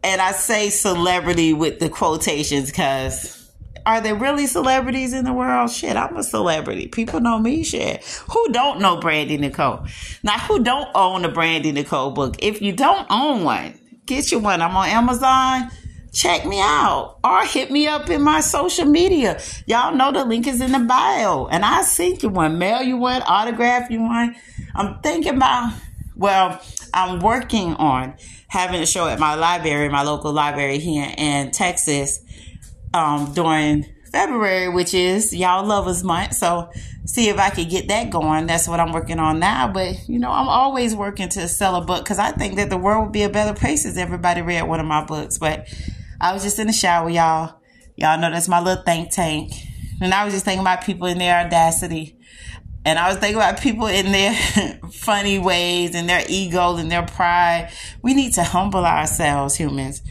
and 0.04 0.22
I 0.22 0.32
say 0.32 0.70
celebrity 0.70 1.54
with 1.54 1.80
the 1.80 1.90
quotations 1.90 2.70
because 2.70 3.37
are 3.86 4.02
there 4.02 4.16
really 4.16 4.48
celebrities 4.48 5.14
in 5.14 5.26
the 5.26 5.34
world? 5.34 5.72
Shit, 5.72 5.96
I'm 5.96 6.18
a 6.18 6.24
celebrity. 6.24 6.88
People 6.88 7.20
know 7.20 7.40
me. 7.40 7.64
Shit, 7.64 8.04
who 8.32 8.50
don't 8.52 8.80
know 8.80 9.00
Brandy 9.00 9.38
Nicole? 9.38 9.86
Now, 10.24 10.40
who 10.40 10.64
don't 10.64 10.90
own 10.96 11.26
a 11.26 11.30
Brandy 11.30 11.72
Nicole 11.72 12.12
book? 12.12 12.36
If 12.40 12.62
you 12.62 12.74
don't 12.74 13.08
own 13.10 13.44
one, 13.44 13.80
get 14.06 14.32
you 14.32 14.40
one. 14.40 14.62
I'm 14.62 14.76
on 14.76 14.88
Amazon. 14.88 15.70
Check 16.14 16.46
me 16.46 16.60
out 16.60 17.20
or 17.24 17.46
hit 17.46 17.70
me 17.70 17.86
up 17.86 18.10
in 18.10 18.24
my 18.24 18.40
social 18.40 18.86
media. 18.86 19.40
Y'all 19.68 19.94
know 19.94 20.12
the 20.12 20.26
link 20.26 20.48
is 20.48 20.62
in 20.62 20.72
the 20.72 20.80
bio, 20.80 21.46
and 21.48 21.64
I 21.64 21.84
send 21.84 22.24
you 22.24 22.30
one, 22.30 22.58
mail 22.58 22.82
you 22.82 22.98
one, 22.98 23.22
autograph 23.28 23.92
you 23.92 24.02
one. 24.02 24.36
I'm 24.74 25.00
thinking 25.02 25.36
about 25.36 25.74
Well, 26.18 26.60
I'm 26.96 27.20
working 27.20 27.76
on 27.76 28.16
having 28.48 28.82
a 28.82 28.88
show 28.88 29.08
at 29.08 29.20
my 29.20 29.36
library, 29.36 29.88
my 29.90 30.02
local 30.02 30.34
library 30.34 30.80
here 30.80 31.14
in 31.16 31.52
Texas, 31.52 32.20
um, 32.94 33.34
during 33.34 33.86
February, 34.12 34.70
which 34.70 34.94
is 34.94 35.36
Y'all 35.36 35.66
Lovers 35.66 36.04
Month. 36.04 36.34
So 36.34 36.72
see 37.06 37.30
if 37.30 37.38
I 37.38 37.50
could 37.50 37.70
get 37.70 37.88
that 37.90 38.10
going. 38.10 38.48
That's 38.48 38.68
what 38.68 38.80
I'm 38.80 38.92
working 38.92 39.20
on 39.20 39.40
now. 39.40 39.72
But 39.72 40.08
you 40.08 40.20
know, 40.20 40.32
I'm 40.32 40.48
always 40.48 40.96
working 40.96 41.30
to 41.30 41.48
sell 41.48 41.76
a 41.76 41.82
book 41.82 42.04
because 42.04 42.20
I 42.20 42.32
think 42.32 42.56
that 42.56 42.70
the 42.70 42.78
world 42.78 43.06
would 43.06 43.14
be 43.14 43.24
a 43.24 43.30
better 43.30 43.58
place 43.58 43.86
if 43.86 43.98
everybody 43.98 44.42
read 44.42 44.64
one 44.64 44.80
of 44.80 44.86
my 44.86 45.04
books. 45.04 45.38
But 45.38 45.68
I 46.20 46.34
was 46.34 46.44
just 46.44 46.60
in 46.60 46.68
the 46.68 46.74
shower, 46.74 47.10
y'all. 47.10 47.60
Y'all 47.96 48.20
know 48.20 48.32
that's 48.32 48.48
my 48.48 48.62
little 48.62 48.84
think 48.84 49.12
tank. 49.12 49.54
And 50.02 50.14
I 50.14 50.26
was 50.26 50.34
just 50.34 50.46
thinking 50.46 50.62
about 50.62 50.84
people 50.84 51.08
in 51.08 51.18
their 51.18 51.46
audacity. 51.46 52.18
And 52.86 52.98
I 52.98 53.10
was 53.10 53.18
thinking 53.18 53.36
about 53.36 53.60
people 53.60 53.88
in 53.88 54.12
their 54.12 54.34
funny 54.92 55.40
ways 55.40 55.94
and 55.94 56.08
their 56.08 56.24
ego 56.30 56.78
and 56.78 56.90
their 56.90 57.04
pride. 57.04 57.72
We 58.02 58.14
need 58.14 58.34
to 58.36 58.44
humble 58.44 58.86
ourselves, 58.86 59.56
humans. 59.56 60.02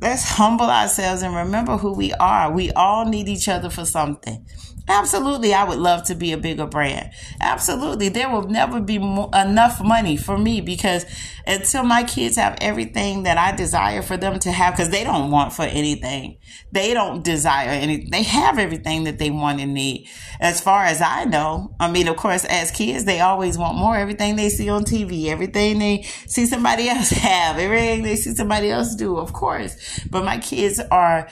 Let's 0.00 0.24
humble 0.30 0.70
ourselves 0.70 1.22
and 1.22 1.34
remember 1.34 1.76
who 1.76 1.92
we 1.92 2.12
are. 2.14 2.52
We 2.52 2.70
all 2.72 3.04
need 3.04 3.28
each 3.28 3.48
other 3.48 3.68
for 3.68 3.84
something. 3.84 4.46
Absolutely, 4.88 5.52
I 5.52 5.64
would 5.64 5.78
love 5.78 6.04
to 6.04 6.14
be 6.14 6.32
a 6.32 6.38
bigger 6.38 6.66
brand. 6.66 7.10
Absolutely, 7.40 8.08
there 8.08 8.30
will 8.30 8.48
never 8.48 8.80
be 8.80 8.98
mo- 8.98 9.28
enough 9.34 9.82
money 9.84 10.16
for 10.16 10.38
me 10.38 10.62
because 10.62 11.04
until 11.46 11.84
my 11.84 12.04
kids 12.04 12.36
have 12.36 12.56
everything 12.60 13.24
that 13.24 13.36
I 13.36 13.54
desire 13.54 14.00
for 14.00 14.16
them 14.16 14.38
to 14.40 14.52
have, 14.52 14.74
because 14.74 14.90
they 14.90 15.04
don't 15.04 15.30
want 15.30 15.52
for 15.52 15.62
anything, 15.62 16.38
they 16.72 16.94
don't 16.94 17.22
desire 17.22 17.68
anything. 17.68 18.10
They 18.10 18.22
have 18.22 18.58
everything 18.58 19.04
that 19.04 19.18
they 19.18 19.30
want 19.30 19.60
and 19.60 19.74
need. 19.74 20.08
As 20.40 20.60
far 20.60 20.84
as 20.84 21.02
I 21.02 21.24
know, 21.24 21.74
I 21.78 21.90
mean, 21.90 22.08
of 22.08 22.16
course, 22.16 22.44
as 22.46 22.70
kids, 22.70 23.04
they 23.04 23.20
always 23.20 23.58
want 23.58 23.76
more. 23.76 23.96
Everything 23.96 24.36
they 24.36 24.48
see 24.48 24.70
on 24.70 24.84
TV, 24.84 25.26
everything 25.26 25.78
they 25.78 26.02
see 26.26 26.46
somebody 26.46 26.88
else 26.88 27.10
have, 27.10 27.58
everything 27.58 28.04
they 28.04 28.16
see 28.16 28.34
somebody 28.34 28.70
else 28.70 28.94
do, 28.94 29.18
of 29.18 29.34
course. 29.34 30.00
But 30.10 30.24
my 30.24 30.38
kids 30.38 30.80
are 30.90 31.28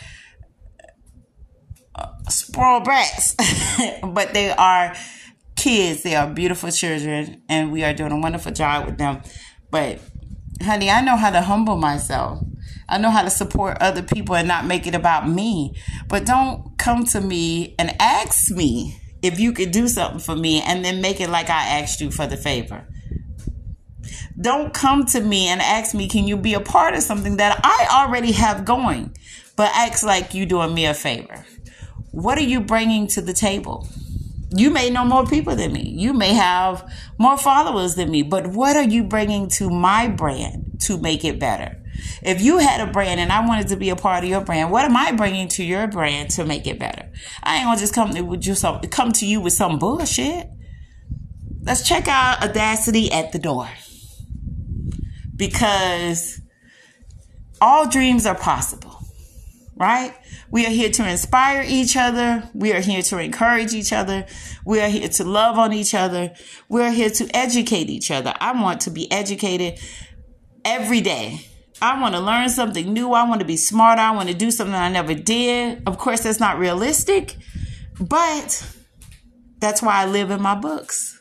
spoiled 2.28 2.84
brats, 2.84 3.34
but 4.02 4.34
they 4.34 4.50
are 4.50 4.94
kids. 5.56 6.02
They 6.02 6.14
are 6.14 6.28
beautiful 6.28 6.70
children, 6.70 7.42
and 7.48 7.72
we 7.72 7.84
are 7.84 7.94
doing 7.94 8.12
a 8.12 8.18
wonderful 8.18 8.52
job 8.52 8.86
with 8.86 8.98
them. 8.98 9.22
But, 9.70 10.00
honey, 10.62 10.90
I 10.90 11.00
know 11.00 11.16
how 11.16 11.30
to 11.30 11.40
humble 11.40 11.76
myself. 11.76 12.42
I 12.88 12.98
know 12.98 13.10
how 13.10 13.22
to 13.22 13.30
support 13.30 13.78
other 13.80 14.02
people 14.02 14.36
and 14.36 14.46
not 14.46 14.64
make 14.64 14.86
it 14.86 14.94
about 14.94 15.28
me. 15.28 15.74
But 16.08 16.24
don't 16.24 16.78
come 16.78 17.04
to 17.06 17.20
me 17.20 17.74
and 17.78 17.94
ask 18.00 18.50
me 18.50 19.00
if 19.22 19.40
you 19.40 19.52
could 19.52 19.72
do 19.72 19.88
something 19.88 20.20
for 20.20 20.36
me 20.36 20.62
and 20.62 20.84
then 20.84 21.00
make 21.00 21.20
it 21.20 21.30
like 21.30 21.50
I 21.50 21.80
asked 21.80 22.00
you 22.00 22.10
for 22.10 22.26
the 22.26 22.36
favor. 22.36 22.86
Don't 24.40 24.72
come 24.72 25.06
to 25.06 25.20
me 25.20 25.48
and 25.48 25.60
ask 25.60 25.94
me, 25.94 26.08
can 26.08 26.28
you 26.28 26.36
be 26.36 26.54
a 26.54 26.60
part 26.60 26.94
of 26.94 27.02
something 27.02 27.38
that 27.38 27.60
I 27.64 28.04
already 28.04 28.32
have 28.32 28.64
going? 28.64 29.16
But 29.56 29.72
act 29.74 30.04
like 30.04 30.34
you 30.34 30.46
doing 30.46 30.74
me 30.74 30.86
a 30.86 30.94
favor. 30.94 31.44
What 32.16 32.38
are 32.38 32.44
you 32.44 32.60
bringing 32.60 33.08
to 33.08 33.20
the 33.20 33.34
table? 33.34 33.86
You 34.48 34.70
may 34.70 34.88
know 34.88 35.04
more 35.04 35.26
people 35.26 35.54
than 35.54 35.74
me. 35.74 35.82
You 35.82 36.14
may 36.14 36.32
have 36.32 36.90
more 37.18 37.36
followers 37.36 37.94
than 37.94 38.10
me, 38.10 38.22
but 38.22 38.46
what 38.46 38.74
are 38.74 38.88
you 38.88 39.04
bringing 39.04 39.50
to 39.50 39.68
my 39.68 40.08
brand 40.08 40.80
to 40.84 40.96
make 40.96 41.26
it 41.26 41.38
better? 41.38 41.76
If 42.22 42.40
you 42.40 42.56
had 42.56 42.80
a 42.80 42.90
brand 42.90 43.20
and 43.20 43.30
I 43.30 43.46
wanted 43.46 43.68
to 43.68 43.76
be 43.76 43.90
a 43.90 43.96
part 43.96 44.24
of 44.24 44.30
your 44.30 44.40
brand, 44.40 44.70
what 44.70 44.86
am 44.86 44.96
I 44.96 45.12
bringing 45.12 45.48
to 45.48 45.62
your 45.62 45.88
brand 45.88 46.30
to 46.30 46.46
make 46.46 46.66
it 46.66 46.78
better? 46.78 47.06
I 47.42 47.56
ain't 47.56 47.66
gonna 47.66 47.78
just 47.78 47.92
come 47.92 48.14
to 48.14 48.22
with 48.22 48.46
you 48.46 48.54
some, 48.54 48.80
come 48.80 49.12
to 49.12 49.26
you 49.26 49.42
with 49.42 49.52
some 49.52 49.78
bullshit. 49.78 50.48
Let's 51.64 51.86
check 51.86 52.08
out 52.08 52.42
Audacity 52.42 53.12
at 53.12 53.32
the 53.32 53.38
door 53.38 53.68
because 55.36 56.40
all 57.60 57.86
dreams 57.86 58.24
are 58.24 58.34
possible, 58.34 58.95
right? 59.76 60.14
We 60.50 60.66
are 60.66 60.70
here 60.70 60.90
to 60.90 61.08
inspire 61.08 61.64
each 61.66 61.96
other. 61.96 62.48
We 62.54 62.72
are 62.72 62.80
here 62.80 63.02
to 63.02 63.18
encourage 63.18 63.74
each 63.74 63.92
other. 63.92 64.26
We 64.64 64.80
are 64.80 64.88
here 64.88 65.08
to 65.08 65.24
love 65.24 65.58
on 65.58 65.72
each 65.72 65.94
other. 65.94 66.32
We're 66.68 66.90
here 66.90 67.10
to 67.10 67.36
educate 67.36 67.90
each 67.90 68.10
other. 68.10 68.34
I 68.40 68.60
want 68.60 68.80
to 68.82 68.90
be 68.90 69.10
educated 69.12 69.78
every 70.64 71.00
day. 71.00 71.40
I 71.80 72.00
want 72.00 72.14
to 72.14 72.20
learn 72.20 72.48
something 72.48 72.90
new. 72.90 73.12
I 73.12 73.28
want 73.28 73.40
to 73.40 73.46
be 73.46 73.58
smarter. 73.58 74.00
I 74.00 74.12
want 74.12 74.30
to 74.30 74.34
do 74.34 74.50
something 74.50 74.74
I 74.74 74.88
never 74.88 75.14
did. 75.14 75.82
Of 75.86 75.98
course, 75.98 76.20
that's 76.20 76.40
not 76.40 76.58
realistic, 76.58 77.36
but 78.00 78.66
that's 79.58 79.82
why 79.82 80.02
I 80.02 80.06
live 80.06 80.30
in 80.30 80.40
my 80.40 80.54
books 80.54 81.20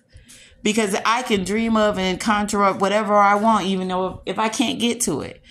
because 0.63 0.95
I 1.05 1.23
can 1.23 1.43
dream 1.43 1.75
of 1.75 1.99
and 1.99 2.19
conjure 2.19 2.63
up 2.63 2.79
whatever 2.79 3.15
I 3.15 3.35
want, 3.35 3.65
even 3.65 3.89
though 3.89 4.23
if 4.25 4.39
I 4.39 4.49
can't 4.49 4.79
get 4.79 5.01
to 5.01 5.21
it. 5.21 5.41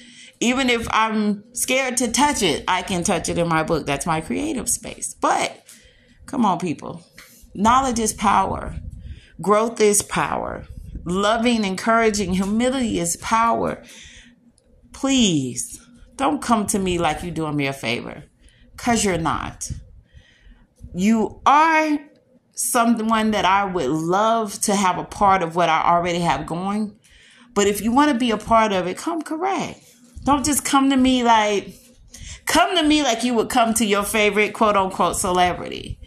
Even 0.45 0.69
if 0.69 0.87
I'm 0.91 1.43
scared 1.55 1.97
to 1.97 2.13
touch 2.13 2.43
it, 2.43 2.65
I 2.69 2.83
can 2.83 3.03
touch 3.03 3.31
it 3.31 3.39
in 3.39 3.49
my 3.49 3.63
book. 3.63 3.87
That's 3.87 4.05
my 4.05 4.21
creative 4.21 4.69
space. 4.69 5.15
But 5.15 5.67
come 6.27 6.45
on, 6.45 6.59
people. 6.59 7.03
Knowledge 7.55 7.99
is 7.99 8.13
power. 8.13 8.75
Growth 9.41 9.81
is 9.81 10.03
power. 10.03 10.67
Loving, 11.07 11.65
encouraging, 11.65 12.35
humility 12.35 12.99
is 12.99 13.17
power. 13.17 13.83
Please 14.93 15.81
don't 16.17 16.43
come 16.43 16.67
to 16.67 16.79
me 16.79 16.99
like 16.99 17.23
you're 17.23 17.33
doing 17.33 17.57
me 17.57 17.67
a 17.67 17.73
favor 17.73 18.25
because 18.73 19.03
you're 19.03 19.17
not. 19.17 19.71
You 20.95 21.41
are 21.47 21.99
someone 22.53 23.31
that 23.31 23.47
I 23.47 23.65
would 23.65 23.89
love 23.89 24.61
to 24.61 24.75
have 24.75 24.99
a 24.99 25.05
part 25.05 25.43
of 25.43 25.57
what 25.57 25.71
I 25.71 25.85
already 25.85 26.19
have 26.19 26.45
going. 26.45 26.99
But 27.55 27.67
if 27.67 27.81
you 27.81 27.93
want 27.93 28.13
to 28.13 28.19
be 28.19 28.31
a 28.31 28.37
part 28.37 28.75
of 28.75 28.87
it, 28.87 28.99
come 28.99 29.23
correct. 29.23 29.81
Don't 30.25 30.45
just 30.45 30.65
come 30.65 30.91
to 30.91 30.97
me 30.97 31.23
like, 31.23 31.75
come 32.47 32.77
to 32.77 32.83
me 32.83 33.03
like 33.03 33.25
you 33.25 33.35
would 33.35 33.49
come 33.49 33.75
to 33.75 33.85
your 33.85 34.03
favorite 34.03 34.55
quote 34.55 34.77
unquote 34.77 35.17
celebrity. 35.17 35.99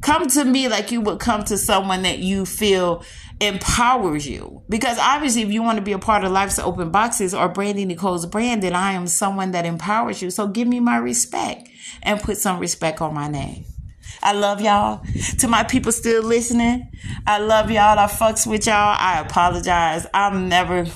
Come 0.00 0.26
to 0.30 0.44
me 0.44 0.68
like 0.68 0.90
you 0.90 1.00
would 1.00 1.20
come 1.20 1.44
to 1.44 1.56
someone 1.56 2.02
that 2.02 2.18
you 2.18 2.44
feel 2.44 3.04
empowers 3.40 4.26
you. 4.26 4.62
Because 4.68 4.98
obviously, 4.98 5.42
if 5.42 5.50
you 5.50 5.62
want 5.62 5.78
to 5.78 5.84
be 5.84 5.92
a 5.92 5.98
part 5.98 6.24
of 6.24 6.32
Life's 6.32 6.58
Open 6.58 6.90
Boxes 6.90 7.34
or 7.34 7.48
Brandy 7.48 7.84
Nicole's 7.84 8.26
brand, 8.26 8.62
then 8.62 8.74
I 8.74 8.92
am 8.92 9.06
someone 9.06 9.52
that 9.52 9.64
empowers 9.64 10.20
you. 10.20 10.30
So 10.30 10.48
give 10.48 10.66
me 10.66 10.80
my 10.80 10.96
respect 10.96 11.68
and 12.02 12.20
put 12.20 12.38
some 12.38 12.58
respect 12.58 13.00
on 13.00 13.14
my 13.14 13.28
name. 13.28 13.64
I 14.22 14.32
love 14.32 14.60
y'all. 14.60 15.04
To 15.38 15.48
my 15.48 15.64
people 15.64 15.90
still 15.92 16.22
listening, 16.22 16.90
I 17.26 17.38
love 17.38 17.70
y'all. 17.70 17.98
I 17.98 18.06
fucks 18.06 18.46
with 18.46 18.66
y'all. 18.66 18.96
I 18.98 19.20
apologize. 19.20 20.06
I'm 20.14 20.48
never 20.48 20.86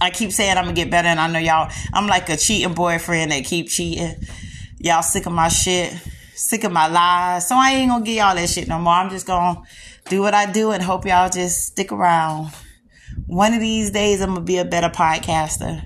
I 0.00 0.10
keep 0.10 0.32
saying 0.32 0.56
I'm 0.56 0.64
gonna 0.64 0.74
get 0.74 0.90
better, 0.90 1.08
and 1.08 1.18
I 1.18 1.28
know 1.28 1.38
y'all. 1.38 1.70
I'm 1.92 2.06
like 2.06 2.28
a 2.28 2.36
cheating 2.36 2.74
boyfriend 2.74 3.32
that 3.32 3.44
keep 3.44 3.68
cheating. 3.68 4.14
Y'all 4.78 5.02
sick 5.02 5.26
of 5.26 5.32
my 5.32 5.48
shit, 5.48 5.92
sick 6.34 6.64
of 6.64 6.72
my 6.72 6.86
lies. 6.86 7.48
So 7.48 7.56
I 7.56 7.72
ain't 7.72 7.90
gonna 7.90 8.04
get 8.04 8.16
y'all 8.16 8.34
that 8.34 8.48
shit 8.48 8.68
no 8.68 8.78
more. 8.78 8.94
I'm 8.94 9.10
just 9.10 9.26
gonna 9.26 9.60
do 10.08 10.20
what 10.20 10.34
I 10.34 10.50
do 10.50 10.70
and 10.70 10.82
hope 10.82 11.04
y'all 11.04 11.28
just 11.28 11.66
stick 11.66 11.90
around. 11.90 12.52
One 13.26 13.54
of 13.54 13.60
these 13.60 13.90
days, 13.90 14.20
I'm 14.20 14.34
gonna 14.34 14.42
be 14.42 14.58
a 14.58 14.64
better 14.64 14.88
podcaster. 14.88 15.82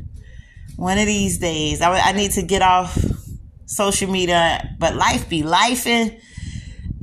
One 0.77 0.99
of 0.99 1.07
these 1.07 1.39
days, 1.39 1.81
I, 1.81 1.99
I 1.99 2.13
need 2.13 2.33
to 2.33 2.43
get 2.43 2.61
off 2.61 2.99
social 3.67 4.11
media, 4.11 4.77
but 4.79 4.95
life 4.95 5.29
be 5.29 5.43
lifing. 5.43 6.21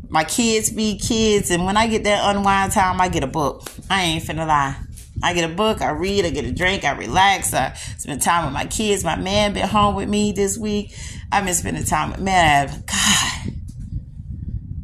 My 0.10 0.24
kids 0.24 0.72
be 0.72 0.98
kids, 0.98 1.52
and 1.52 1.66
when 1.66 1.78
I 1.78 1.88
get 1.88 2.04
that 2.04 2.36
unwind 2.36 2.72
time, 2.72 3.02
I 3.02 3.10
get 3.10 3.24
a 3.24 3.28
book. 3.28 3.64
I 3.90 4.04
ain't 4.04 4.24
finna 4.24 4.48
lie. 4.48 4.76
I 5.22 5.34
get 5.34 5.50
a 5.50 5.54
book, 5.54 5.82
I 5.82 5.92
read, 5.92 6.26
I 6.26 6.30
get 6.30 6.46
a 6.46 6.52
drink, 6.52 6.84
I 6.84 6.92
relax, 6.92 7.54
I 7.54 7.74
spend 7.98 8.22
time 8.22 8.46
with 8.46 8.54
my 8.54 8.66
kids. 8.66 9.04
My 9.04 9.18
man 9.18 9.54
been 9.54 9.68
home 9.68 9.96
with 9.96 10.08
me 10.08 10.32
this 10.32 10.58
week. 10.58 10.96
I've 11.32 11.46
been 11.46 11.54
spending 11.54 11.84
time 11.84 12.12
with 12.12 12.22
man. 12.22 12.68
God. 12.86 13.54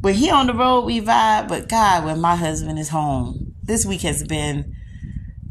When 0.01 0.13
he 0.13 0.29
on 0.29 0.47
the 0.47 0.53
road, 0.53 0.81
we 0.81 1.01
vibe, 1.01 1.47
but 1.47 1.67
God, 1.69 2.05
when 2.05 2.19
my 2.19 2.35
husband 2.35 2.77
is 2.77 2.89
home, 2.89 3.55
this 3.63 3.85
week 3.85 4.01
has 4.01 4.23
been 4.23 4.75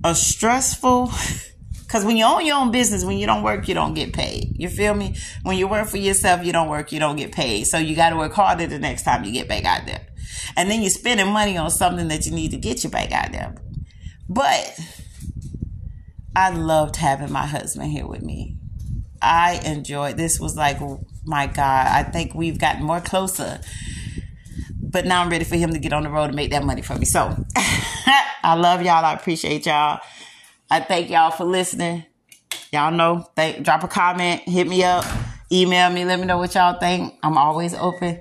a 0.04 0.14
stressful 0.14 1.10
because 1.82 2.04
when 2.04 2.16
you 2.16 2.24
own 2.24 2.44
your 2.44 2.56
own 2.56 2.70
business, 2.70 3.04
when 3.04 3.18
you 3.18 3.26
don't 3.26 3.42
work, 3.42 3.66
you 3.68 3.74
don't 3.74 3.94
get 3.94 4.12
paid. 4.12 4.54
You 4.56 4.68
feel 4.68 4.94
me? 4.94 5.16
When 5.42 5.56
you 5.56 5.66
work 5.66 5.88
for 5.88 5.96
yourself, 5.96 6.44
you 6.44 6.52
don't 6.52 6.68
work, 6.68 6.92
you 6.92 7.00
don't 7.00 7.16
get 7.16 7.32
paid. 7.32 7.64
So 7.66 7.78
you 7.78 7.96
got 7.96 8.10
to 8.10 8.16
work 8.16 8.32
harder 8.32 8.66
the 8.66 8.78
next 8.78 9.02
time 9.02 9.24
you 9.24 9.32
get 9.32 9.48
back 9.48 9.64
out 9.64 9.86
there. 9.86 10.06
And 10.56 10.70
then 10.70 10.82
you're 10.82 10.90
spending 10.90 11.28
money 11.28 11.56
on 11.56 11.70
something 11.70 12.08
that 12.08 12.26
you 12.26 12.32
need 12.32 12.50
to 12.50 12.56
get 12.56 12.84
you 12.84 12.90
back 12.90 13.12
out 13.12 13.32
there. 13.32 13.54
But 14.28 14.78
I 16.36 16.50
loved 16.50 16.96
having 16.96 17.32
my 17.32 17.46
husband 17.46 17.90
here 17.90 18.06
with 18.06 18.22
me. 18.22 18.56
I 19.20 19.60
enjoyed 19.64 20.16
this 20.16 20.38
was 20.38 20.56
like 20.56 20.78
my 21.24 21.46
God, 21.46 21.86
I 21.86 22.02
think 22.02 22.34
we've 22.34 22.58
gotten 22.58 22.84
more 22.84 23.00
closer. 23.00 23.60
But 24.80 25.06
now 25.06 25.22
I'm 25.22 25.30
ready 25.30 25.44
for 25.44 25.56
him 25.56 25.72
to 25.72 25.78
get 25.78 25.92
on 25.92 26.02
the 26.02 26.10
road 26.10 26.26
and 26.26 26.34
make 26.36 26.50
that 26.50 26.64
money 26.64 26.82
for 26.82 26.96
me. 26.96 27.04
So 27.04 27.34
I 27.56 28.54
love 28.54 28.82
y'all. 28.82 29.04
I 29.04 29.14
appreciate 29.14 29.66
y'all. 29.66 30.00
I 30.70 30.80
thank 30.80 31.10
y'all 31.10 31.30
for 31.30 31.44
listening. 31.44 32.04
Y'all 32.72 32.90
know, 32.90 33.28
thank, 33.36 33.64
drop 33.64 33.84
a 33.84 33.88
comment, 33.88 34.40
hit 34.42 34.66
me 34.66 34.82
up, 34.82 35.04
email 35.52 35.90
me, 35.90 36.04
let 36.04 36.18
me 36.18 36.26
know 36.26 36.38
what 36.38 36.54
y'all 36.54 36.78
think. 36.78 37.14
I'm 37.22 37.38
always 37.38 37.72
open. 37.74 38.20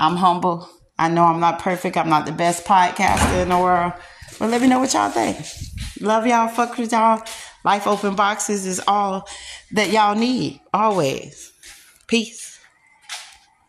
I'm 0.00 0.16
humble. 0.16 0.68
I 0.98 1.08
know 1.08 1.24
I'm 1.24 1.40
not 1.40 1.60
perfect. 1.60 1.96
I'm 1.96 2.08
not 2.08 2.26
the 2.26 2.32
best 2.32 2.64
podcaster 2.64 3.42
in 3.42 3.50
the 3.50 3.58
world. 3.58 3.92
But 4.38 4.50
let 4.50 4.60
me 4.60 4.68
know 4.68 4.80
what 4.80 4.92
y'all 4.92 5.10
think. 5.10 5.38
Love 6.00 6.26
y'all. 6.26 6.48
Fuck 6.48 6.76
with 6.76 6.92
y'all. 6.92 7.22
Life 7.64 7.86
open 7.86 8.14
boxes 8.14 8.66
is 8.66 8.80
all 8.86 9.28
that 9.72 9.90
y'all 9.90 10.14
need. 10.14 10.60
Always. 10.72 11.52
Peace. 12.06 12.55